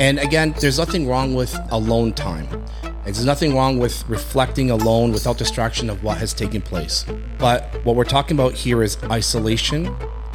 And 0.00 0.18
again, 0.20 0.54
there's 0.60 0.78
nothing 0.78 1.08
wrong 1.08 1.34
with 1.34 1.58
alone 1.70 2.12
time. 2.12 2.64
There's 3.04 3.24
nothing 3.24 3.54
wrong 3.54 3.78
with 3.78 4.08
reflecting 4.08 4.70
alone 4.70 5.12
without 5.12 5.38
distraction 5.38 5.90
of 5.90 6.04
what 6.04 6.18
has 6.18 6.32
taken 6.32 6.62
place. 6.62 7.04
But 7.38 7.84
what 7.84 7.96
we're 7.96 8.04
talking 8.04 8.36
about 8.36 8.52
here 8.52 8.82
is 8.82 8.96
isolation. 9.04 9.94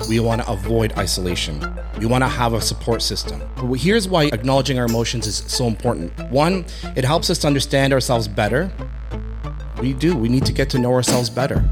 We 0.10 0.20
want 0.20 0.42
to 0.42 0.52
avoid 0.52 0.98
isolation. 0.98 1.62
We 2.00 2.08
want 2.08 2.24
to 2.24 2.28
have 2.28 2.54
a 2.54 2.62
support 2.62 3.02
system. 3.02 3.42
Here's 3.76 4.08
why 4.08 4.26
acknowledging 4.26 4.80
our 4.80 4.86
emotions 4.86 5.28
is 5.28 5.38
so 5.48 5.68
important. 5.68 6.12
One, 6.30 6.66
it 6.96 7.06
helps 7.06 7.30
us 7.30 7.38
to 7.40 7.48
understand 7.48 7.94
ourselves 7.94 8.28
better. 8.28 8.72
We 9.80 9.94
do. 9.94 10.16
We 10.16 10.28
need 10.28 10.46
to 10.46 10.54
get 10.54 10.70
to 10.72 10.80
know 10.80 10.92
ourselves 10.92 11.30
better. 11.30 11.64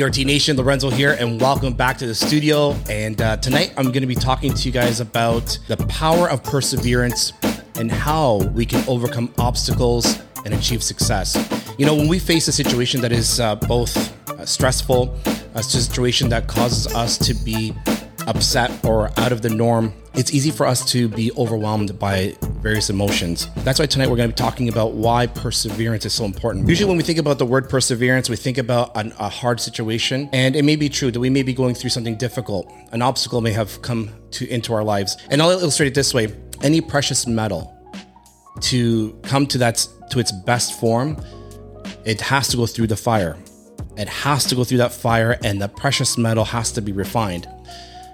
PRT 0.00 0.24
Nation, 0.24 0.56
Lorenzo 0.56 0.88
here, 0.88 1.14
and 1.20 1.38
welcome 1.38 1.74
back 1.74 1.98
to 1.98 2.06
the 2.06 2.14
studio. 2.14 2.74
And 2.88 3.20
uh, 3.20 3.36
tonight 3.36 3.74
I'm 3.76 3.88
going 3.88 4.00
to 4.00 4.06
be 4.06 4.14
talking 4.14 4.54
to 4.54 4.62
you 4.62 4.72
guys 4.72 5.00
about 5.00 5.58
the 5.68 5.76
power 5.88 6.30
of 6.30 6.42
perseverance 6.42 7.34
and 7.74 7.92
how 7.92 8.36
we 8.54 8.64
can 8.64 8.82
overcome 8.88 9.30
obstacles 9.36 10.22
and 10.46 10.54
achieve 10.54 10.82
success. 10.82 11.36
You 11.76 11.84
know, 11.84 11.94
when 11.94 12.08
we 12.08 12.18
face 12.18 12.48
a 12.48 12.52
situation 12.52 13.02
that 13.02 13.12
is 13.12 13.40
uh, 13.40 13.56
both 13.56 13.94
uh, 14.30 14.46
stressful, 14.46 15.14
a 15.52 15.62
situation 15.62 16.30
that 16.30 16.48
causes 16.48 16.86
us 16.94 17.18
to 17.18 17.34
be 17.34 17.74
upset 18.26 18.70
or 18.86 19.10
out 19.20 19.32
of 19.32 19.42
the 19.42 19.50
norm, 19.50 19.92
it's 20.14 20.32
easy 20.32 20.50
for 20.50 20.64
us 20.64 20.82
to 20.92 21.08
be 21.08 21.30
overwhelmed 21.32 21.98
by 21.98 22.34
various 22.60 22.90
emotions. 22.90 23.48
That's 23.58 23.78
why 23.78 23.86
tonight 23.86 24.08
we're 24.10 24.16
going 24.16 24.30
to 24.30 24.34
be 24.34 24.38
talking 24.38 24.68
about 24.68 24.92
why 24.92 25.26
perseverance 25.26 26.04
is 26.04 26.12
so 26.12 26.24
important. 26.24 26.68
Usually, 26.68 26.88
when 26.88 26.96
we 26.96 27.02
think 27.02 27.18
about 27.18 27.38
the 27.38 27.46
word 27.46 27.68
perseverance, 27.68 28.28
we 28.28 28.36
think 28.36 28.58
about 28.58 28.96
an, 28.96 29.12
a 29.18 29.28
hard 29.28 29.60
situation, 29.60 30.28
and 30.32 30.54
it 30.54 30.64
may 30.64 30.76
be 30.76 30.88
true 30.88 31.10
that 31.10 31.20
we 31.20 31.30
may 31.30 31.42
be 31.42 31.54
going 31.54 31.74
through 31.74 31.90
something 31.90 32.16
difficult. 32.16 32.70
An 32.92 33.02
obstacle 33.02 33.40
may 33.40 33.52
have 33.52 33.80
come 33.82 34.10
to 34.32 34.48
into 34.48 34.74
our 34.74 34.84
lives, 34.84 35.16
and 35.30 35.40
I'll 35.40 35.50
illustrate 35.50 35.88
it 35.88 35.94
this 35.94 36.12
way: 36.12 36.34
any 36.62 36.80
precious 36.80 37.26
metal 37.26 37.76
to 38.60 39.18
come 39.22 39.46
to 39.46 39.58
that 39.58 39.86
to 40.10 40.18
its 40.18 40.32
best 40.32 40.78
form, 40.78 41.16
it 42.04 42.20
has 42.20 42.48
to 42.48 42.56
go 42.56 42.66
through 42.66 42.88
the 42.88 42.96
fire. 42.96 43.36
It 43.96 44.08
has 44.08 44.44
to 44.46 44.54
go 44.54 44.64
through 44.64 44.78
that 44.78 44.92
fire, 44.92 45.38
and 45.42 45.60
the 45.60 45.68
precious 45.68 46.18
metal 46.18 46.44
has 46.44 46.72
to 46.72 46.82
be 46.82 46.92
refined. 46.92 47.46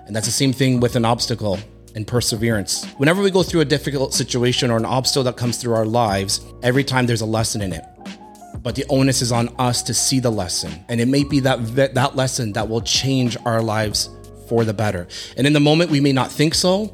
And 0.06 0.14
that's 0.14 0.26
the 0.26 0.32
same 0.32 0.52
thing 0.52 0.78
with 0.78 0.94
an 0.94 1.04
obstacle 1.04 1.58
and 1.96 2.06
perseverance. 2.06 2.84
Whenever 2.98 3.22
we 3.22 3.30
go 3.32 3.42
through 3.42 3.62
a 3.62 3.64
difficult 3.64 4.14
situation 4.14 4.70
or 4.70 4.76
an 4.76 4.84
obstacle 4.84 5.24
that 5.24 5.36
comes 5.36 5.56
through 5.56 5.74
our 5.74 5.86
lives, 5.86 6.40
every 6.62 6.84
time 6.84 7.06
there's 7.06 7.22
a 7.22 7.26
lesson 7.26 7.62
in 7.62 7.72
it. 7.72 7.84
But 8.62 8.74
the 8.74 8.84
onus 8.88 9.22
is 9.22 9.32
on 9.32 9.48
us 9.58 9.82
to 9.84 9.94
see 9.94 10.20
the 10.20 10.30
lesson. 10.30 10.72
And 10.88 11.00
it 11.00 11.08
may 11.08 11.24
be 11.24 11.40
that 11.40 11.94
that 11.94 12.16
lesson 12.16 12.52
that 12.52 12.68
will 12.68 12.82
change 12.82 13.36
our 13.44 13.62
lives 13.62 14.10
for 14.48 14.64
the 14.64 14.74
better. 14.74 15.08
And 15.36 15.46
in 15.46 15.52
the 15.52 15.60
moment 15.60 15.90
we 15.90 16.00
may 16.00 16.12
not 16.12 16.30
think 16.30 16.54
so, 16.54 16.92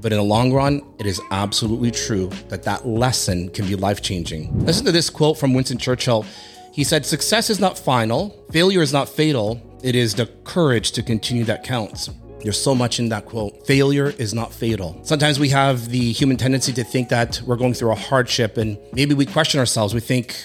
but 0.00 0.12
in 0.12 0.18
the 0.18 0.24
long 0.24 0.52
run, 0.52 0.82
it 0.98 1.06
is 1.06 1.20
absolutely 1.30 1.90
true 1.90 2.30
that 2.48 2.62
that 2.62 2.86
lesson 2.86 3.50
can 3.50 3.66
be 3.66 3.74
life-changing. 3.74 4.64
Listen 4.64 4.86
to 4.86 4.92
this 4.92 5.10
quote 5.10 5.38
from 5.38 5.54
Winston 5.54 5.78
Churchill. 5.78 6.24
He 6.72 6.84
said, 6.84 7.04
"Success 7.04 7.50
is 7.50 7.58
not 7.58 7.76
final, 7.76 8.34
failure 8.52 8.80
is 8.80 8.92
not 8.92 9.08
fatal, 9.08 9.60
it 9.82 9.96
is 9.96 10.14
the 10.14 10.26
courage 10.44 10.92
to 10.92 11.02
continue 11.02 11.44
that 11.44 11.64
counts." 11.64 12.10
There's 12.42 12.60
so 12.60 12.74
much 12.74 12.98
in 12.98 13.08
that 13.08 13.26
quote. 13.26 13.66
Failure 13.66 14.10
is 14.18 14.32
not 14.32 14.52
fatal. 14.52 15.00
Sometimes 15.02 15.40
we 15.40 15.48
have 15.50 15.88
the 15.88 16.12
human 16.12 16.36
tendency 16.36 16.72
to 16.74 16.84
think 16.84 17.08
that 17.08 17.42
we're 17.42 17.56
going 17.56 17.74
through 17.74 17.92
a 17.92 17.96
hardship 17.96 18.56
and 18.56 18.78
maybe 18.92 19.14
we 19.14 19.26
question 19.26 19.58
ourselves. 19.58 19.92
We 19.92 20.00
think, 20.00 20.36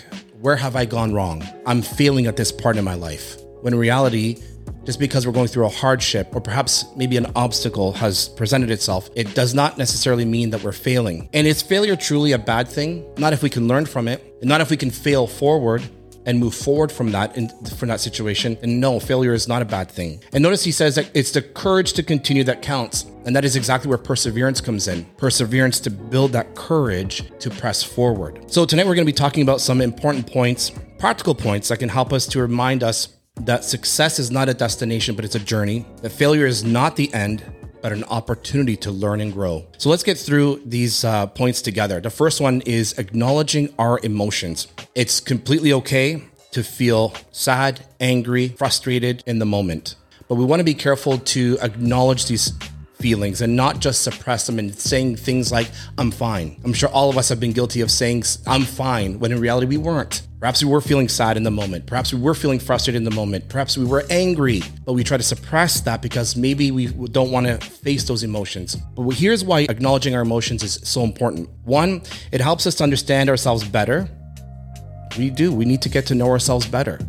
where 0.41 0.55
have 0.55 0.75
I 0.75 0.85
gone 0.85 1.13
wrong? 1.13 1.44
I'm 1.66 1.81
failing 1.81 2.25
at 2.25 2.35
this 2.35 2.51
part 2.51 2.78
in 2.78 2.84
my 2.84 2.95
life. 2.95 3.38
When 3.62 3.73
in 3.73 3.79
reality, 3.79 4.41
just 4.85 5.00
because 5.00 5.25
we're 5.25 5.34
going 5.34 5.47
through 5.47 5.66
a 5.66 5.69
hardship 5.69 6.35
or 6.35 6.41
perhaps 6.41 6.84
maybe 6.95 7.16
an 7.16 7.28
obstacle 7.35 7.94
has 7.94 8.28
presented 8.29 8.69
itself, 8.69 9.09
it 9.16 9.34
does 9.35 9.53
not 9.53 9.78
necessarily 9.78 10.25
mean 10.25 10.50
that 10.50 10.63
we're 10.63 10.73
failing. 10.73 11.29
And 11.31 11.47
is 11.47 11.62
failure 11.62 11.96
truly 11.96 12.34
a 12.34 12.38
bad 12.38 12.67
thing? 12.67 13.06
Not 13.17 13.34
if 13.34 13.41
we 13.41 13.50
can 13.50 13.67
learn 13.67 13.85
from 13.85 14.07
it, 14.07 14.22
and 14.41 14.50
not 14.50 14.59
if 14.59 14.69
we 14.69 14.78
can 14.78 14.91
fail 14.91 15.28
forward 15.28 15.81
and 16.25 16.39
move 16.39 16.56
forward 16.56 16.91
from 16.91 17.11
that 17.11 17.38
in, 17.38 17.50
from 17.66 17.89
that 17.89 18.00
situation. 18.00 18.57
And 18.61 18.79
no, 18.79 19.00
failure 19.00 19.34
is 19.34 19.47
not 19.47 19.61
a 19.61 19.66
bad 19.66 19.89
thing. 19.89 20.22
And 20.34 20.41
notice 20.41 20.63
he 20.63 20.72
says 20.72 20.95
that 20.95 21.09
it's 21.13 21.31
the 21.31 21.41
courage 21.41 21.94
to 21.94 22.03
continue 22.03 22.44
that 22.45 22.61
counts. 22.61 23.06
And 23.25 23.35
that 23.35 23.45
is 23.45 23.56
exactly 23.56 23.89
where 23.89 23.97
perseverance 23.97 24.61
comes 24.61 24.88
in. 24.88 25.06
Perseverance 25.17 25.79
to 25.81 25.89
build 25.89 26.31
that 26.34 26.56
courage 26.56 27.31
to 27.39 27.50
press 27.50 27.84
forward. 27.84 28.51
So 28.51 28.66
tonight 28.66 28.85
we're 28.85 28.95
going 28.95 29.06
to 29.06 29.11
be 29.11 29.16
talking 29.16 29.44
about 29.44 29.61
some 29.61 29.81
important 29.81 30.31
points, 30.31 30.72
practical 31.00 31.35
points 31.35 31.69
that 31.69 31.79
can 31.79 31.89
help 31.89 32.11
us 32.13 32.25
to 32.28 32.41
remind 32.41 32.84
us 32.84 33.09
that 33.41 33.63
success 33.63 34.19
is 34.19 34.29
not 34.29 34.50
a 34.50 34.53
destination, 34.53 35.16
but 35.16 35.25
it's 35.25 35.35
a 35.35 35.40
journey. 35.40 35.85
That 36.01 36.11
failure 36.11 36.45
is 36.45 36.63
not 36.63 36.95
the 36.95 37.11
end, 37.13 37.44
but 37.83 37.91
an 37.91 38.05
opportunity 38.05 38.77
to 38.77 38.91
learn 38.91 39.19
and 39.19 39.33
grow. 39.33 39.67
So 39.77 39.89
let's 39.89 40.03
get 40.03 40.17
through 40.17 40.61
these 40.66 41.03
uh, 41.03 41.27
points 41.27 41.61
together. 41.61 41.99
The 41.99 42.09
first 42.09 42.39
one 42.39 42.61
is 42.61 42.97
acknowledging 42.97 43.73
our 43.77 43.99
emotions. 44.01 44.69
It's 44.95 45.19
completely 45.19 45.73
okay 45.73 46.23
to 46.51 46.63
feel 46.63 47.13
sad, 47.31 47.85
angry, 47.99 48.47
frustrated 48.47 49.22
in 49.25 49.39
the 49.39 49.45
moment, 49.45 49.95
but 50.29 50.35
we 50.35 50.45
want 50.45 50.61
to 50.61 50.63
be 50.63 50.73
careful 50.73 51.17
to 51.17 51.57
acknowledge 51.61 52.27
these 52.27 52.53
feelings 53.03 53.41
and 53.41 53.53
not 53.53 53.80
just 53.80 54.02
suppress 54.02 54.47
them 54.47 54.58
and 54.58 54.74
saying 54.74 55.18
things 55.18 55.52
like, 55.52 55.69
I'm 55.97 56.09
fine. 56.09 56.56
I'm 56.64 56.72
sure 56.72 56.88
all 56.88 57.09
of 57.09 57.18
us 57.18 57.28
have 57.28 57.38
been 57.38 57.52
guilty 57.52 57.81
of 57.81 57.91
saying, 57.91 58.24
I'm 58.47 58.64
fine, 58.64 59.19
when 59.19 59.34
in 59.34 59.41
reality 59.41 59.68
we 59.68 59.75
weren't. 59.75 60.22
Perhaps 60.40 60.64
we 60.64 60.72
were 60.72 60.80
feeling 60.80 61.09
sad 61.09 61.36
in 61.36 61.44
the 61.44 61.52
moment. 61.52 61.86
Perhaps 61.86 62.14
we 62.14 62.22
were 62.22 62.34
feeling 62.34 62.59
frustrated 62.59 62.96
in 62.96 63.03
the 63.03 63.12
moment. 63.12 63.50
Perhaps 63.50 63.78
we 63.78 63.84
were 63.84 64.06
angry, 64.09 64.62
but 64.86 64.94
we 64.94 65.03
try 65.03 65.18
to 65.18 65.24
suppress 65.24 65.81
that 65.81 66.02
because 66.02 66.38
maybe 66.38 66.72
we 66.72 66.88
don't 66.88 67.30
want 67.30 67.46
to 67.46 67.58
face 67.58 68.06
those 68.06 68.24
emotions. 68.24 68.75
But 68.96 69.09
here's 69.09 69.44
why 69.44 69.68
acknowledging 69.68 70.16
our 70.16 70.22
emotions 70.22 70.64
is 70.64 70.80
so 70.84 71.03
important. 71.03 71.50
One, 71.66 72.03
it 72.31 72.40
helps 72.40 72.66
us 72.66 72.75
to 72.75 72.85
understand 72.85 73.30
ourselves 73.30 73.66
better. 73.66 74.08
We 75.18 75.30
do. 75.30 75.53
We 75.53 75.66
need 75.66 75.81
to 75.81 75.90
get 75.90 76.06
to 76.08 76.16
know 76.16 76.30
ourselves 76.30 76.68
better. 76.68 77.00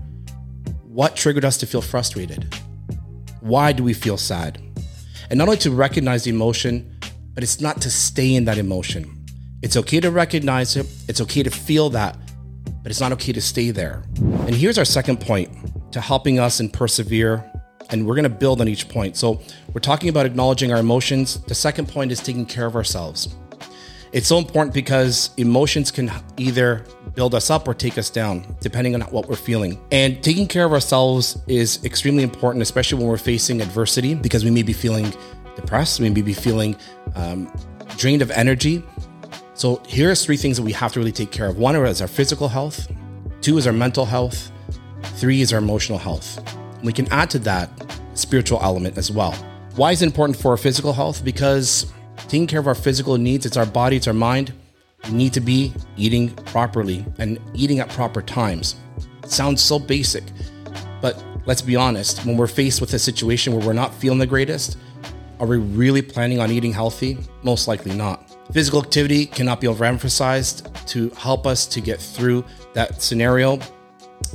What 0.83 1.15
triggered 1.15 1.45
us 1.45 1.57
to 1.59 1.67
feel 1.67 1.83
frustrated? 1.83 2.53
Why 3.41 3.73
do 3.73 3.85
we 3.85 3.95
feel 3.95 4.17
sad? 4.17 4.61
And 5.31 5.39
not 5.39 5.49
only 5.49 5.59
to 5.59 5.71
recognize 5.71 6.25
the 6.25 6.31
emotion, 6.31 6.99
but 7.35 7.43
it's 7.43 7.61
not 7.61 7.81
to 7.83 7.91
stay 7.91 8.35
in 8.35 8.45
that 8.45 8.59
emotion. 8.59 9.27
It's 9.63 9.77
okay 9.77 10.01
to 10.01 10.11
recognize 10.11 10.77
it, 10.77 10.87
it's 11.09 11.21
okay 11.23 11.43
to 11.43 11.51
feel 11.51 11.91
that, 11.91 12.17
but 12.83 12.91
it's 12.91 13.01
not 13.01 13.13
okay 13.13 13.33
to 13.33 13.41
stay 13.41 13.71
there. 13.71 14.03
And 14.17 14.55
here's 14.55 14.79
our 14.79 14.85
second 14.85 15.21
point 15.21 15.51
to 15.93 16.01
helping 16.01 16.39
us 16.39 16.61
and 16.61 16.73
persevere. 16.73 17.51
And 17.91 18.07
we're 18.07 18.17
to 18.17 18.29
build 18.29 18.61
on 18.61 18.69
each 18.69 18.89
point. 18.89 19.17
So 19.17 19.41
we're 19.73 19.81
talking 19.81 20.09
about 20.09 20.27
acknowledging 20.27 20.73
our 20.73 20.81
emotions. 20.81 21.41
The 21.45 21.55
second 21.55 21.89
point 21.89 22.13
is 22.13 22.21
taking 22.21 22.47
care 22.47 22.67
of 22.67 22.77
ourselves. 22.77 23.35
It's 24.13 24.27
so 24.27 24.39
important 24.39 24.75
because 24.75 25.31
emotions 25.37 25.91
can 25.91 26.11
either 26.37 26.85
build 27.15 27.35
us 27.35 27.51
up 27.51 27.69
or 27.69 27.75
take 27.75 27.99
us 27.99 28.11
down, 28.11 28.57
depending 28.61 28.95
on 28.95 29.03
what 29.03 29.29
we're 29.29 29.37
feeling. 29.37 29.81
And 29.93 30.23
taking 30.23 30.49
care 30.49 30.65
of 30.65 30.73
ourselves 30.73 31.39
is 31.47 31.85
extremely 31.85 32.23
important, 32.23 32.63
especially 32.63 32.99
when 32.99 33.09
we're 33.09 33.17
facing 33.19 33.61
adversity, 33.61 34.15
because 34.15 34.45
we 34.45 34.51
may 34.51 34.63
be 34.63 34.73
feeling 34.73 35.13
depressed, 35.57 36.01
we 36.01 36.09
may 36.09 36.23
be 36.23 36.35
feeling 36.35 36.77
um, 37.15 37.53
drained 37.97 38.23
of 38.23 38.31
energy. 38.33 38.83
So 39.55 39.81
here's 39.87 40.25
three 40.25 40.37
things 40.37 40.57
that 40.57 40.65
we 40.65 40.73
have 40.73 40.93
to 40.95 40.99
really 40.99 41.13
take 41.13 41.31
care 41.31 41.49
of. 41.49 41.59
One 41.59 41.77
is 41.77 42.01
our 42.01 42.09
physical 42.09 42.49
health, 42.49 42.91
two 43.41 43.57
is 43.59 43.67
our 43.67 43.73
mental 43.73 44.05
health, 44.05 44.51
three 45.17 45.41
is 45.41 45.53
our 45.53 45.61
emotional 45.61 45.99
health. 45.99 46.43
We 46.83 46.93
can 46.93 47.11
add 47.13 47.31
to 47.31 47.39
that 47.41 47.71
spiritual 48.15 48.59
element 48.63 48.99
as 48.99 49.11
well. 49.11 49.33
Why 49.77 49.93
is 49.93 50.03
it 50.03 50.07
important 50.07 50.39
for 50.39 50.51
our 50.53 50.57
physical 50.57 50.93
health? 50.93 51.25
Because 51.25 51.93
taking 52.17 52.47
care 52.47 52.61
of 52.61 52.67
our 52.67 52.75
physical 52.75 53.17
needs, 53.17 53.47
it's 53.47 53.57
our 53.57 53.67
body, 53.67 53.97
it's 53.97 54.07
our 54.07 54.15
mind. 54.15 54.53
We 55.09 55.15
need 55.15 55.33
to 55.35 55.41
be 55.41 55.73
eating 55.97 56.31
properly 56.31 57.05
and 57.19 57.39
eating 57.55 57.81
at 57.81 57.89
proper 57.91 58.23
times. 58.23 58.77
It 59.23 59.31
sounds 59.31 59.63
so 59.63 59.79
basic, 59.79 60.25
but 61.01 61.23
let's 61.47 61.63
be 61.63 61.77
honest, 61.77 62.25
when 62.25 62.37
we're 62.37 62.47
faced 62.47 62.81
with 62.81 62.95
a 62.95 62.99
situation 62.99 63.55
where 63.55 63.67
we're 63.67 63.73
not 63.73 63.95
feeling 63.95 64.19
the 64.19 64.27
greatest, 64.27 64.79
are 65.41 65.47
we 65.47 65.59
really 65.59 66.03
planning 66.03 66.41
on 66.41 66.51
eating 66.51 66.73
healthy? 66.73 67.19
Most 67.43 67.69
likely 67.69 67.95
not. 67.95 68.31
Physical 68.53 68.83
activity 68.83 69.27
cannot 69.27 69.61
be 69.61 69.67
overemphasized 69.67 70.87
to 70.87 71.11
help 71.11 71.47
us 71.47 71.67
to 71.67 71.81
get 71.81 72.01
through 72.01 72.45
that 72.75 73.03
scenario. 73.03 73.59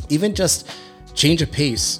Even 0.10 0.36
just 0.36 0.70
change 1.14 1.42
of 1.42 1.52
pace 1.52 2.00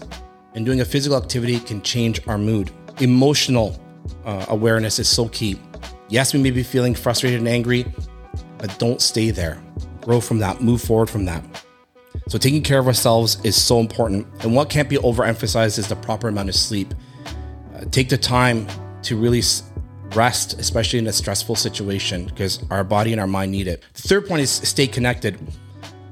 and 0.54 0.66
doing 0.66 0.82
a 0.82 0.86
physical 0.86 1.18
activity 1.18 1.60
can 1.60 1.82
change 1.82 2.28
our 2.28 2.38
mood. 2.38 2.72
Emotional 3.00 3.80
uh, 4.26 4.46
awareness 4.50 5.00
is 5.00 5.08
so 5.08 5.30
key. 5.30 5.60
Yes, 6.10 6.34
we 6.34 6.42
may 6.42 6.52
be 6.52 6.64
feeling 6.64 6.96
frustrated 6.96 7.40
and 7.40 7.48
angry, 7.48 7.86
but 8.60 8.78
don't 8.78 9.02
stay 9.02 9.32
there. 9.32 9.62
Grow 10.02 10.22
from 10.22 10.40
that, 10.40 10.62
move 10.62 10.82
forward 10.82 11.10
from 11.10 11.26
that. 11.26 11.44
So, 12.28 12.38
taking 12.38 12.62
care 12.62 12.80
of 12.80 12.86
ourselves 12.86 13.44
is 13.44 13.60
so 13.60 13.80
important. 13.80 14.28
And 14.44 14.54
what 14.56 14.70
can't 14.70 14.88
be 14.88 14.98
overemphasized 14.98 15.80
is 15.80 15.88
the 15.88 15.96
proper 15.96 16.28
amount 16.28 16.50
of 16.50 16.56
sleep. 16.56 16.94
Uh, 17.76 17.86
take 17.92 18.10
the 18.10 18.18
time 18.18 18.68
to 19.04 19.18
really 19.18 19.42
rest, 20.16 20.60
especially 20.60 21.00
in 21.00 21.08
a 21.08 21.14
stressful 21.14 21.56
situation, 21.56 22.26
because 22.26 22.64
our 22.70 22.84
body 22.84 23.12
and 23.12 23.20
our 23.20 23.28
mind 23.28 23.52
need 23.52 23.68
it. 23.68 23.84
The 23.94 24.02
third 24.04 24.28
point 24.28 24.42
is 24.42 24.52
stay 24.52 24.88
connected. 24.88 25.40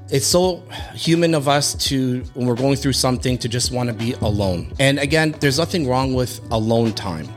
It's 0.10 0.26
so 0.26 0.64
human 0.94 1.36
of 1.36 1.48
us 1.48 1.76
to, 1.90 2.22
when 2.34 2.48
we're 2.48 2.56
going 2.56 2.78
through 2.78 2.94
something, 2.94 3.38
to 3.40 3.50
just 3.50 3.72
want 3.72 3.90
to 3.90 3.94
be 3.94 4.14
alone. 4.14 4.74
And 4.80 5.00
again, 5.00 5.36
there's 5.40 5.60
nothing 5.60 5.88
wrong 5.88 6.14
with 6.14 6.40
alone 6.50 6.94
time. 6.94 7.28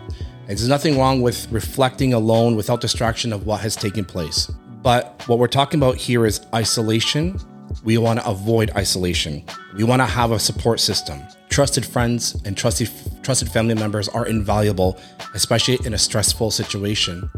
And 0.48 0.58
There's 0.58 0.68
nothing 0.68 0.98
wrong 0.98 1.20
with 1.20 1.50
reflecting 1.50 2.14
alone 2.14 2.56
without 2.56 2.80
distraction 2.80 3.32
of 3.32 3.46
what 3.46 3.60
has 3.60 3.74
taken 3.74 4.04
place. 4.04 4.50
But 4.82 5.22
what 5.26 5.38
we're 5.38 5.48
talking 5.48 5.78
about 5.78 5.96
here 5.96 6.26
is 6.26 6.40
isolation. 6.54 7.38
We 7.84 7.98
want 7.98 8.20
to 8.20 8.28
avoid 8.28 8.70
isolation. 8.76 9.44
We 9.76 9.84
want 9.84 10.00
to 10.00 10.06
have 10.06 10.32
a 10.32 10.38
support 10.38 10.80
system. 10.80 11.20
Trusted 11.48 11.84
friends 11.84 12.40
and 12.44 12.56
trusted 12.56 12.90
trusted 13.22 13.50
family 13.50 13.74
members 13.74 14.08
are 14.08 14.26
invaluable, 14.26 14.98
especially 15.34 15.78
in 15.84 15.94
a 15.94 15.98
stressful 15.98 16.50
situation. 16.50 17.30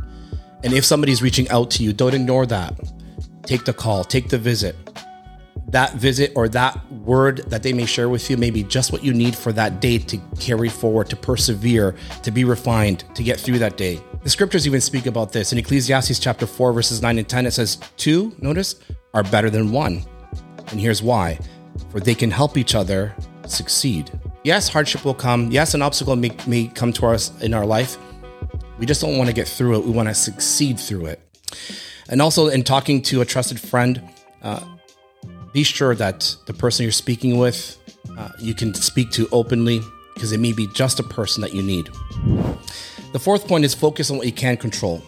And 0.65 0.73
if 0.73 0.85
somebody's 0.85 1.23
reaching 1.23 1.49
out 1.49 1.71
to 1.73 1.83
you, 1.83 1.93
don't 1.93 2.15
ignore 2.15 2.47
that. 2.47 2.79
Take 3.43 3.65
the 3.65 3.73
call, 3.73 4.05
take 4.05 4.29
the 4.29 4.39
visit. 4.39 4.77
That 5.69 5.95
visit 5.95 6.33
or 6.37 6.49
that 6.51 6.93
word 6.93 7.39
that 7.51 7.63
they 7.63 7.73
may 7.73 7.87
share 7.87 8.09
with 8.09 8.31
you 8.31 8.37
may 8.37 8.51
be 8.51 8.63
just 8.63 8.93
what 8.93 9.03
you 9.03 9.13
need 9.13 9.35
for 9.35 9.53
that 9.53 9.81
day 9.81 9.99
to 9.99 10.19
carry 10.39 10.69
forward, 10.69 11.09
to 11.11 11.17
persevere, 11.17 11.97
to 12.23 12.31
be 12.31 12.45
refined, 12.45 13.05
to 13.15 13.23
get 13.23 13.41
through 13.41 13.59
that 13.59 13.77
day. 13.77 14.01
The 14.23 14.31
scriptures 14.31 14.67
even 14.67 14.81
speak 14.81 15.07
about 15.07 15.33
this. 15.33 15.53
In 15.53 15.59
Ecclesiastes 15.59 16.21
chapter 16.21 16.47
4, 16.47 16.73
verses 16.73 17.03
9 17.03 17.19
and 17.19 17.29
10, 17.29 17.47
it 17.47 17.51
says, 17.51 17.79
Two, 17.97 18.33
notice, 18.41 18.77
are 19.15 19.25
better 19.25 19.51
than 19.51 19.73
one. 19.73 20.05
And 20.71 20.81
here's 20.81 21.03
why 21.03 21.39
for 21.91 22.01
they 22.01 22.15
can 22.15 22.31
help 22.31 22.57
each 22.57 22.75
other 22.75 23.15
succeed. 23.47 24.11
Yes, 24.45 24.69
hardship 24.69 25.05
will 25.05 25.15
come. 25.15 25.51
Yes, 25.51 25.75
an 25.75 25.83
obstacle 25.83 26.17
may, 26.17 26.31
may 26.47 26.69
come 26.69 26.93
to 26.95 27.07
us 27.07 27.33
in 27.43 27.55
our 27.55 27.67
life. 27.67 27.97
We 28.79 28.87
just 28.87 29.01
don't 29.01 29.17
want 29.17 29.29
to 29.29 29.35
get 29.35 29.49
through 29.49 29.79
it. 29.79 29.85
We 29.85 29.91
want 29.91 30.09
to 30.09 30.15
succeed 30.15 30.79
through 30.79 31.07
it. 31.07 31.21
And 32.09 32.21
also, 32.21 32.49
in 32.49 32.63
talking 32.63 33.03
to 33.03 33.21
a 33.21 33.25
trusted 33.25 33.61
friend, 33.61 34.03
uh, 34.43 34.65
be 35.53 35.63
sure 35.63 35.95
that 35.95 36.35
the 36.47 36.55
person 36.55 36.85
you're 36.85 36.93
speaking 36.93 37.39
with, 37.39 37.79
uh, 38.19 38.31
you 38.39 38.55
can 38.55 38.75
speak 38.75 39.11
to 39.13 39.29
openly 39.33 39.81
because 40.15 40.33
it 40.33 40.41
may 40.41 40.53
be 40.53 40.67
just 40.69 40.99
a 41.01 41.05
person 41.05 41.41
that 41.43 41.55
you 41.55 41.63
need. 41.63 41.89
The 43.13 43.19
fourth 43.19 43.47
point 43.47 43.67
is 43.67 43.75
focus 43.75 44.11
on 44.11 44.17
what 44.17 44.27
you 44.27 44.33
can 44.33 44.57
control. 44.57 45.03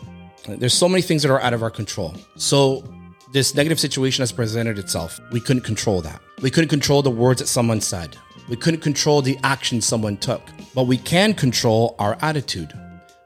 There's 0.47 0.75
so 0.75 0.91
many 0.91 1.01
things 1.01 1.23
that 1.23 1.31
are 1.31 1.41
out 1.41 1.55
of 1.55 1.63
our 1.63 1.71
control. 1.71 2.15
So, 2.37 2.85
this 3.33 3.55
negative 3.55 3.81
situation 3.81 4.21
has 4.21 4.31
presented 4.31 4.79
itself. 4.79 5.19
We 5.33 5.41
couldn't 5.41 5.63
control 5.63 6.03
that. 6.03 6.21
We 6.43 6.51
couldn't 6.51 6.69
control 6.69 7.01
the 7.01 7.11
words 7.11 7.41
that 7.41 7.47
someone 7.47 7.81
said. 7.81 8.17
We 8.49 8.57
couldn't 8.57 8.81
control 8.81 9.23
the 9.23 9.39
action 9.43 9.81
someone 9.81 10.19
took. 10.19 10.43
But 10.75 10.85
we 10.85 10.99
can 10.99 11.33
control 11.33 11.97
our 11.99 12.19
attitude. 12.21 12.73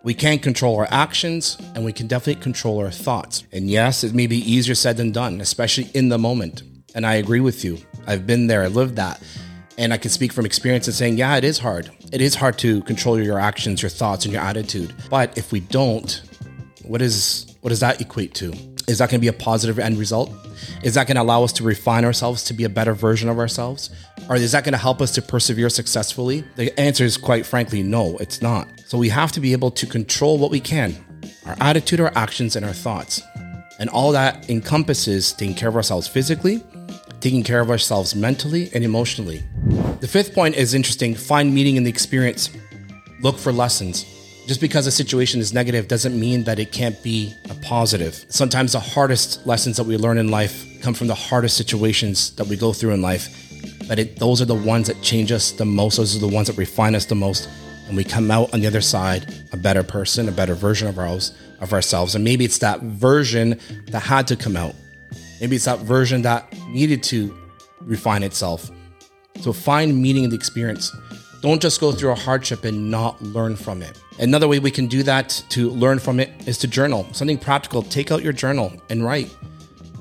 We 0.04 0.14
can 0.14 0.38
control 0.38 0.76
our 0.76 0.86
actions 0.92 1.58
and 1.74 1.84
we 1.84 1.92
can 1.92 2.06
definitely 2.06 2.40
control 2.40 2.78
our 2.78 2.92
thoughts. 2.92 3.44
And 3.52 3.68
yes, 3.68 4.04
it 4.04 4.14
may 4.14 4.28
be 4.28 4.38
easier 4.38 4.76
said 4.76 4.96
than 4.96 5.10
done, 5.10 5.40
especially 5.40 5.90
in 5.92 6.08
the 6.08 6.18
moment. 6.18 6.62
And 6.94 7.04
I 7.04 7.14
agree 7.14 7.40
with 7.40 7.64
you. 7.64 7.78
I've 8.06 8.26
been 8.26 8.46
there, 8.46 8.62
I 8.62 8.68
lived 8.68 8.94
that. 8.96 9.20
And 9.76 9.92
I 9.92 9.98
can 9.98 10.10
speak 10.10 10.32
from 10.32 10.46
experience 10.46 10.86
and 10.86 10.94
saying, 10.94 11.18
yeah, 11.18 11.36
it 11.36 11.44
is 11.44 11.58
hard. 11.58 11.90
It 12.10 12.22
is 12.22 12.34
hard 12.34 12.58
to 12.58 12.80
control 12.82 13.20
your 13.20 13.38
actions, 13.38 13.82
your 13.82 13.90
thoughts, 13.90 14.24
and 14.24 14.32
your 14.32 14.42
attitude. 14.42 14.94
But 15.10 15.36
if 15.36 15.52
we 15.52 15.60
don't, 15.60 16.22
what 16.84 17.02
is 17.02 17.54
what 17.60 17.68
does 17.70 17.80
that 17.80 18.00
equate 18.00 18.34
to? 18.34 18.52
Is 18.88 18.98
that 18.98 19.10
going 19.10 19.20
to 19.20 19.24
be 19.24 19.28
a 19.28 19.32
positive 19.32 19.78
end 19.78 19.98
result? 19.98 20.30
Is 20.82 20.94
that 20.94 21.06
going 21.06 21.16
to 21.16 21.22
allow 21.22 21.44
us 21.44 21.52
to 21.54 21.64
refine 21.64 22.06
ourselves 22.06 22.42
to 22.44 22.54
be 22.54 22.64
a 22.64 22.68
better 22.70 22.94
version 22.94 23.28
of 23.28 23.38
ourselves? 23.38 23.90
Or 24.30 24.36
is 24.36 24.52
that 24.52 24.64
going 24.64 24.72
to 24.72 24.78
help 24.78 25.02
us 25.02 25.12
to 25.12 25.22
persevere 25.22 25.68
successfully? 25.68 26.44
The 26.56 26.78
answer 26.80 27.04
is 27.04 27.18
quite 27.18 27.44
frankly, 27.44 27.82
no, 27.82 28.16
it's 28.18 28.40
not. 28.40 28.68
So 28.86 28.96
we 28.96 29.10
have 29.10 29.32
to 29.32 29.40
be 29.40 29.52
able 29.52 29.70
to 29.72 29.86
control 29.86 30.38
what 30.38 30.50
we 30.50 30.60
can 30.60 30.96
our 31.44 31.56
attitude, 31.60 32.00
our 32.00 32.12
actions, 32.14 32.56
and 32.56 32.64
our 32.64 32.72
thoughts. 32.72 33.22
And 33.78 33.90
all 33.90 34.12
that 34.12 34.48
encompasses 34.48 35.32
taking 35.32 35.54
care 35.54 35.68
of 35.68 35.76
ourselves 35.76 36.06
physically, 36.06 36.62
taking 37.20 37.42
care 37.42 37.60
of 37.60 37.70
ourselves 37.70 38.14
mentally 38.14 38.70
and 38.74 38.84
emotionally. 38.84 39.42
The 40.00 40.06
fifth 40.06 40.32
point 40.32 40.54
is 40.54 40.74
interesting 40.74 41.16
find 41.16 41.52
meaning 41.52 41.74
in 41.74 41.82
the 41.82 41.90
experience, 41.90 42.50
look 43.20 43.36
for 43.36 43.52
lessons. 43.52 44.04
Just 44.46 44.60
because 44.60 44.86
a 44.86 44.92
situation 44.92 45.40
is 45.40 45.52
negative 45.52 45.88
doesn't 45.88 46.18
mean 46.18 46.44
that 46.44 46.60
it 46.60 46.70
can't 46.70 47.02
be 47.02 47.34
a 47.50 47.54
positive. 47.56 48.24
Sometimes 48.28 48.72
the 48.72 48.80
hardest 48.80 49.44
lessons 49.44 49.76
that 49.76 49.84
we 49.84 49.96
learn 49.96 50.16
in 50.16 50.28
life 50.28 50.64
come 50.80 50.94
from 50.94 51.08
the 51.08 51.14
hardest 51.14 51.56
situations 51.56 52.34
that 52.36 52.46
we 52.46 52.56
go 52.56 52.72
through 52.72 52.92
in 52.92 53.02
life. 53.02 53.28
But 53.88 53.98
it, 53.98 54.18
those 54.20 54.40
are 54.40 54.44
the 54.44 54.54
ones 54.54 54.86
that 54.86 55.02
change 55.02 55.32
us 55.32 55.50
the 55.50 55.64
most. 55.64 55.96
Those 55.96 56.16
are 56.16 56.20
the 56.20 56.28
ones 56.28 56.46
that 56.46 56.56
refine 56.56 56.94
us 56.94 57.04
the 57.04 57.16
most. 57.16 57.48
And 57.88 57.96
we 57.96 58.04
come 58.04 58.30
out 58.30 58.54
on 58.54 58.60
the 58.60 58.68
other 58.68 58.80
side 58.80 59.34
a 59.52 59.56
better 59.56 59.82
person, 59.82 60.28
a 60.28 60.32
better 60.32 60.54
version 60.54 60.86
of 60.86 60.98
of 60.98 61.72
ourselves. 61.72 62.14
And 62.14 62.22
maybe 62.22 62.44
it's 62.44 62.58
that 62.58 62.80
version 62.80 63.58
that 63.88 64.00
had 64.00 64.28
to 64.28 64.36
come 64.36 64.56
out. 64.56 64.76
Maybe 65.40 65.56
it's 65.56 65.64
that 65.64 65.80
version 65.80 66.22
that 66.22 66.54
needed 66.68 67.02
to 67.04 67.36
refine 67.80 68.22
itself. 68.22 68.70
So 69.40 69.52
find 69.52 70.00
meaning 70.00 70.24
in 70.24 70.30
the 70.30 70.36
experience. 70.36 70.94
Don't 71.40 71.62
just 71.62 71.80
go 71.80 71.92
through 71.92 72.10
a 72.10 72.16
hardship 72.16 72.64
and 72.64 72.90
not 72.90 73.20
learn 73.22 73.54
from 73.54 73.82
it. 73.82 74.00
Another 74.18 74.48
way 74.48 74.58
we 74.58 74.70
can 74.72 74.88
do 74.88 75.04
that 75.04 75.42
to 75.50 75.70
learn 75.70 76.00
from 76.00 76.18
it 76.18 76.30
is 76.48 76.58
to 76.58 76.66
journal. 76.66 77.06
Something 77.12 77.38
practical. 77.38 77.82
Take 77.82 78.10
out 78.10 78.22
your 78.22 78.32
journal 78.32 78.72
and 78.90 79.04
write. 79.04 79.34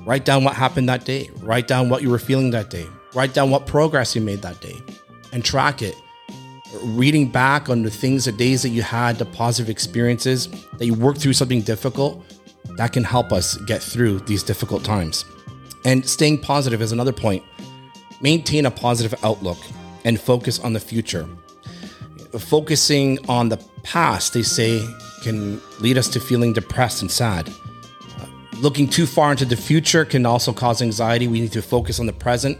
Write 0.04 0.24
down 0.24 0.42
what 0.42 0.54
happened 0.54 0.88
that 0.88 1.04
day. 1.04 1.30
Write 1.36 1.68
down 1.68 1.88
what 1.88 2.02
you 2.02 2.10
were 2.10 2.18
feeling 2.18 2.50
that 2.50 2.70
day. 2.70 2.86
Write 3.14 3.34
down 3.34 3.50
what 3.50 3.66
progress 3.66 4.16
you 4.16 4.20
made 4.20 4.42
that 4.42 4.60
day 4.60 4.76
and 5.32 5.44
track 5.44 5.82
it. 5.82 5.94
Reading 6.82 7.30
back 7.30 7.68
on 7.68 7.82
the 7.82 7.90
things, 7.90 8.24
the 8.24 8.32
days 8.32 8.62
that 8.62 8.70
you 8.70 8.82
had, 8.82 9.16
the 9.16 9.24
positive 9.24 9.70
experiences, 9.70 10.48
that 10.78 10.86
you 10.86 10.94
worked 10.94 11.20
through 11.20 11.32
something 11.32 11.62
difficult, 11.62 12.22
that 12.76 12.92
can 12.92 13.04
help 13.04 13.32
us 13.32 13.56
get 13.58 13.82
through 13.82 14.18
these 14.20 14.42
difficult 14.42 14.84
times. 14.84 15.24
And 15.84 16.06
staying 16.06 16.38
positive 16.40 16.82
is 16.82 16.92
another 16.92 17.12
point. 17.12 17.42
Maintain 18.20 18.66
a 18.66 18.70
positive 18.70 19.14
outlook 19.24 19.58
and 20.04 20.20
focus 20.20 20.58
on 20.58 20.72
the 20.72 20.80
future. 20.80 21.28
Focusing 22.38 23.18
on 23.28 23.48
the 23.48 23.56
past, 23.82 24.32
they 24.32 24.42
say, 24.42 24.84
can 25.22 25.60
lead 25.80 25.98
us 25.98 26.08
to 26.08 26.20
feeling 26.20 26.52
depressed 26.52 27.02
and 27.02 27.10
sad. 27.10 27.50
Looking 28.60 28.88
too 28.88 29.06
far 29.06 29.30
into 29.30 29.44
the 29.44 29.56
future 29.56 30.04
can 30.04 30.26
also 30.26 30.52
cause 30.52 30.82
anxiety. 30.82 31.28
We 31.28 31.40
need 31.40 31.52
to 31.52 31.62
focus 31.62 32.00
on 32.00 32.06
the 32.06 32.12
present. 32.12 32.58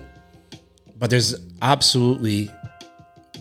But 0.97 1.11
there's 1.11 1.35
absolutely 1.63 2.51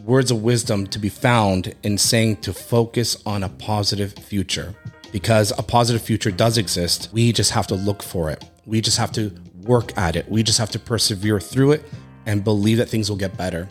words 0.03 0.31
of 0.31 0.41
wisdom 0.41 0.87
to 0.87 0.99
be 0.99 1.09
found 1.09 1.75
in 1.83 1.97
saying 1.97 2.37
to 2.37 2.53
focus 2.53 3.21
on 3.25 3.43
a 3.43 3.49
positive 3.49 4.13
future 4.13 4.73
because 5.11 5.51
a 5.57 5.63
positive 5.63 6.01
future 6.01 6.31
does 6.31 6.57
exist. 6.57 7.09
We 7.11 7.31
just 7.31 7.51
have 7.51 7.67
to 7.67 7.75
look 7.75 8.01
for 8.01 8.29
it. 8.29 8.43
We 8.65 8.81
just 8.81 8.97
have 8.97 9.11
to 9.13 9.35
work 9.63 9.97
at 9.97 10.15
it. 10.15 10.29
We 10.29 10.43
just 10.43 10.59
have 10.59 10.69
to 10.71 10.79
persevere 10.79 11.39
through 11.39 11.73
it 11.73 11.83
and 12.27 12.43
believe 12.43 12.77
that 12.77 12.89
things 12.89 13.09
will 13.09 13.17
get 13.17 13.35
better. 13.35 13.67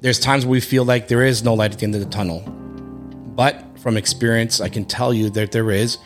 There's 0.00 0.18
times 0.18 0.46
where 0.46 0.52
we 0.52 0.60
feel 0.60 0.84
like 0.84 1.08
there 1.08 1.22
is 1.22 1.44
no 1.44 1.52
light 1.52 1.72
at 1.72 1.80
the 1.80 1.84
end 1.84 1.94
of 1.94 2.00
the 2.00 2.08
tunnel. 2.08 2.40
But 3.36 3.62
from 3.78 3.96
experience, 3.96 4.60
I 4.60 4.68
can 4.68 4.84
tell 4.84 5.12
you 5.12 5.28
that 5.30 5.52
there 5.52 5.70
is 5.70 5.98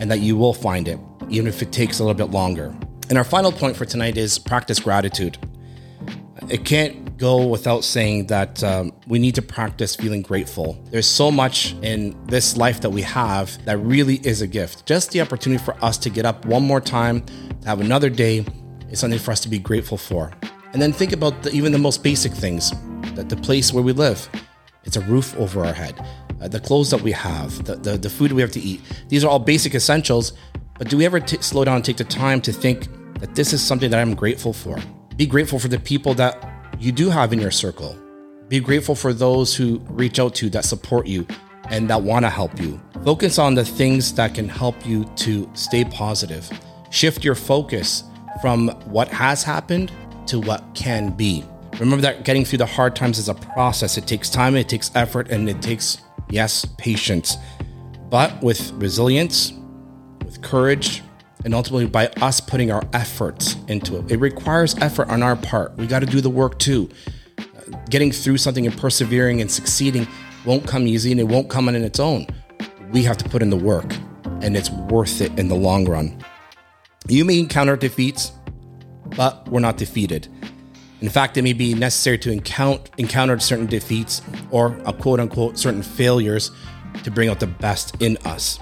and 0.00 0.10
that 0.10 0.20
you 0.20 0.36
will 0.36 0.54
find 0.54 0.88
it, 0.88 0.98
even 1.28 1.46
if 1.46 1.60
it 1.60 1.72
takes 1.72 1.98
a 1.98 2.04
little 2.04 2.16
bit 2.16 2.32
longer. 2.32 2.74
And 3.10 3.18
our 3.18 3.24
final 3.24 3.52
point 3.52 3.76
for 3.76 3.84
tonight 3.84 4.16
is 4.16 4.38
practice 4.38 4.80
gratitude. 4.80 5.36
It 6.48 6.64
can't 6.64 7.16
go 7.16 7.46
without 7.46 7.84
saying 7.84 8.26
that 8.26 8.62
um, 8.62 8.92
we 9.06 9.18
need 9.18 9.34
to 9.36 9.42
practice 9.42 9.94
feeling 9.94 10.22
grateful. 10.22 10.82
There's 10.90 11.06
so 11.06 11.30
much 11.30 11.74
in 11.82 12.16
this 12.26 12.56
life 12.56 12.80
that 12.80 12.90
we 12.90 13.02
have 13.02 13.64
that 13.66 13.78
really 13.78 14.16
is 14.16 14.42
a 14.42 14.46
gift. 14.46 14.86
Just 14.86 15.12
the 15.12 15.20
opportunity 15.20 15.62
for 15.62 15.76
us 15.82 15.96
to 15.98 16.10
get 16.10 16.26
up 16.26 16.44
one 16.44 16.62
more 16.62 16.80
time, 16.80 17.24
to 17.60 17.68
have 17.68 17.80
another 17.80 18.10
day, 18.10 18.44
is 18.90 18.98
something 19.00 19.18
for 19.18 19.30
us 19.30 19.40
to 19.40 19.48
be 19.48 19.58
grateful 19.58 19.96
for. 19.96 20.32
And 20.74 20.82
then 20.82 20.92
think 20.92 21.12
about 21.12 21.44
the, 21.44 21.52
even 21.52 21.70
the 21.70 21.78
most 21.78 22.02
basic 22.02 22.32
things 22.32 22.72
that 23.14 23.28
the 23.28 23.36
place 23.36 23.72
where 23.72 23.82
we 23.82 23.92
live, 23.92 24.28
it's 24.82 24.96
a 24.96 25.00
roof 25.02 25.36
over 25.38 25.64
our 25.64 25.72
head, 25.72 25.94
uh, 26.42 26.48
the 26.48 26.58
clothes 26.58 26.90
that 26.90 27.00
we 27.00 27.12
have, 27.12 27.64
the, 27.64 27.76
the, 27.76 27.96
the, 27.96 28.10
food 28.10 28.32
we 28.32 28.42
have 28.42 28.50
to 28.50 28.60
eat. 28.60 28.80
These 29.08 29.24
are 29.24 29.28
all 29.28 29.38
basic 29.38 29.76
essentials. 29.76 30.32
But 30.76 30.88
do 30.88 30.96
we 30.96 31.06
ever 31.06 31.20
t- 31.20 31.40
slow 31.40 31.64
down 31.64 31.76
and 31.76 31.84
take 31.84 31.98
the 31.98 32.04
time 32.04 32.40
to 32.42 32.52
think 32.52 32.88
that 33.20 33.36
this 33.36 33.52
is 33.52 33.62
something 33.62 33.88
that 33.90 34.00
I'm 34.00 34.16
grateful 34.16 34.52
for? 34.52 34.76
Be 35.16 35.26
grateful 35.26 35.60
for 35.60 35.68
the 35.68 35.78
people 35.78 36.12
that 36.14 36.44
you 36.80 36.90
do 36.90 37.08
have 37.08 37.32
in 37.32 37.40
your 37.40 37.52
circle. 37.52 37.96
Be 38.48 38.58
grateful 38.58 38.96
for 38.96 39.12
those 39.12 39.54
who 39.54 39.78
reach 39.90 40.18
out 40.18 40.34
to 40.36 40.46
you, 40.46 40.50
that 40.50 40.64
support 40.64 41.06
you, 41.06 41.24
and 41.70 41.88
that 41.88 42.02
want 42.02 42.24
to 42.24 42.30
help 42.30 42.60
you. 42.60 42.80
Focus 43.04 43.38
on 43.38 43.54
the 43.54 43.64
things 43.64 44.12
that 44.14 44.34
can 44.34 44.48
help 44.48 44.84
you 44.84 45.04
to 45.16 45.48
stay 45.54 45.84
positive. 45.84 46.50
Shift 46.90 47.22
your 47.22 47.36
focus 47.36 48.02
from 48.42 48.70
what 48.86 49.06
has 49.08 49.44
happened 49.44 49.92
to 50.28 50.40
what 50.40 50.64
can 50.74 51.10
be. 51.10 51.44
Remember 51.80 52.02
that 52.02 52.24
getting 52.24 52.44
through 52.44 52.58
the 52.58 52.66
hard 52.66 52.94
times 52.94 53.18
is 53.18 53.28
a 53.28 53.34
process. 53.34 53.98
It 53.98 54.06
takes 54.06 54.30
time, 54.30 54.54
it 54.56 54.68
takes 54.68 54.90
effort, 54.94 55.30
and 55.30 55.48
it 55.48 55.60
takes, 55.60 55.98
yes, 56.30 56.64
patience. 56.78 57.36
But 58.10 58.40
with 58.42 58.70
resilience, 58.72 59.52
with 60.24 60.40
courage, 60.40 61.02
and 61.44 61.54
ultimately 61.54 61.86
by 61.86 62.06
us 62.22 62.40
putting 62.40 62.70
our 62.70 62.82
efforts 62.92 63.56
into 63.68 63.98
it, 63.98 64.10
it 64.10 64.18
requires 64.18 64.76
effort 64.78 65.08
on 65.08 65.22
our 65.22 65.36
part. 65.36 65.76
We 65.76 65.86
got 65.86 66.00
to 66.00 66.06
do 66.06 66.20
the 66.20 66.30
work 66.30 66.58
too. 66.58 66.90
Getting 67.90 68.12
through 68.12 68.38
something 68.38 68.66
and 68.66 68.76
persevering 68.78 69.40
and 69.40 69.50
succeeding 69.50 70.06
won't 70.44 70.66
come 70.66 70.86
easy 70.86 71.10
and 71.10 71.20
it 71.20 71.24
won't 71.24 71.50
come 71.50 71.68
on 71.68 71.74
its 71.74 71.98
own. 71.98 72.26
we 72.92 73.02
have 73.02 73.16
to 73.18 73.28
put 73.28 73.42
in 73.42 73.50
the 73.50 73.56
work, 73.56 73.92
and 74.40 74.56
it's 74.56 74.70
worth 74.70 75.20
it 75.20 75.36
in 75.38 75.48
the 75.48 75.54
long 75.56 75.84
run. 75.84 76.16
You 77.08 77.24
may 77.24 77.40
encounter 77.40 77.76
defeats, 77.76 78.32
but 79.16 79.46
we're 79.48 79.60
not 79.60 79.76
defeated. 79.76 80.28
In 81.00 81.08
fact, 81.08 81.36
it 81.36 81.42
may 81.42 81.52
be 81.52 81.74
necessary 81.74 82.18
to 82.18 82.32
encounter, 82.32 82.90
encounter 82.98 83.38
certain 83.38 83.66
defeats 83.66 84.22
or 84.50 84.78
a 84.86 84.92
quote 84.92 85.20
unquote 85.20 85.58
certain 85.58 85.82
failures 85.82 86.50
to 87.02 87.10
bring 87.10 87.28
out 87.28 87.40
the 87.40 87.46
best 87.46 88.00
in 88.00 88.16
us. 88.24 88.58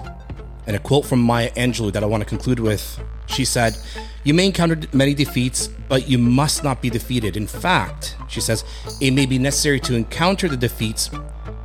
And 0.67 0.75
a 0.75 0.79
quote 0.79 1.05
from 1.05 1.21
Maya 1.21 1.51
Angelou 1.51 1.91
that 1.93 2.03
I 2.03 2.05
want 2.05 2.21
to 2.21 2.29
conclude 2.29 2.59
with 2.59 2.99
she 3.27 3.45
said, 3.45 3.77
You 4.23 4.33
may 4.33 4.45
encounter 4.45 4.79
many 4.93 5.13
defeats, 5.13 5.67
but 5.67 6.07
you 6.07 6.17
must 6.17 6.63
not 6.63 6.81
be 6.81 6.89
defeated. 6.89 7.37
In 7.37 7.47
fact, 7.47 8.15
she 8.27 8.41
says, 8.41 8.63
it 9.01 9.11
may 9.11 9.25
be 9.25 9.39
necessary 9.39 9.79
to 9.81 9.95
encounter 9.95 10.47
the 10.47 10.57
defeats. 10.57 11.07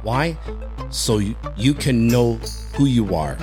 Why? 0.03 0.39
So 0.91 1.19
you, 1.19 1.37
you 1.57 1.75
can 1.75 2.09
know 2.09 2.35
who 2.77 2.87
you 2.87 3.15
are. 3.15 3.37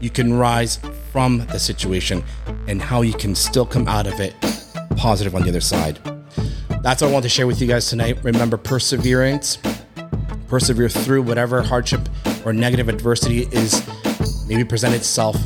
You 0.00 0.10
can 0.10 0.34
rise 0.34 0.78
from 1.10 1.46
the 1.46 1.58
situation 1.58 2.22
and 2.66 2.80
how 2.80 3.02
you 3.02 3.14
can 3.14 3.34
still 3.34 3.66
come 3.66 3.88
out 3.88 4.06
of 4.06 4.20
it 4.20 4.34
positive 4.96 5.34
on 5.34 5.42
the 5.42 5.48
other 5.48 5.60
side. 5.60 5.98
That's 6.82 7.00
what 7.00 7.08
I 7.08 7.12
want 7.12 7.22
to 7.22 7.28
share 7.28 7.46
with 7.46 7.60
you 7.60 7.66
guys 7.66 7.88
tonight. 7.88 8.18
Remember 8.24 8.56
perseverance. 8.56 9.58
Persevere 10.48 10.88
through 10.88 11.22
whatever 11.22 11.62
hardship 11.62 12.08
or 12.44 12.52
negative 12.52 12.88
adversity 12.88 13.42
is 13.52 13.86
maybe 14.48 14.64
present 14.64 14.94
itself. 14.94 15.36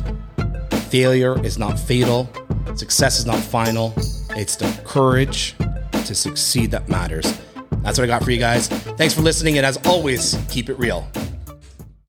Failure 0.89 1.43
is 1.45 1.57
not 1.57 1.79
fatal. 1.79 2.29
Success 2.75 3.19
is 3.19 3.25
not 3.25 3.39
final. 3.39 3.93
It's 4.31 4.55
the 4.55 4.69
courage 4.83 5.55
to 5.91 6.13
succeed 6.13 6.71
that 6.71 6.89
matters. 6.89 7.39
That's 7.83 7.97
what 7.97 8.03
I 8.03 8.07
got 8.07 8.23
for 8.23 8.31
you 8.31 8.39
guys. 8.39 8.67
Thanks 8.67 9.13
for 9.13 9.21
listening, 9.21 9.57
and 9.57 9.65
as 9.65 9.77
always, 9.85 10.37
keep 10.49 10.69
it 10.69 10.77
real. 10.77 11.07